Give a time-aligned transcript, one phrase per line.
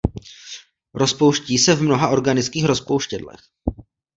[0.93, 3.39] Rozpouští se v mnoha organických rozpouštědlech.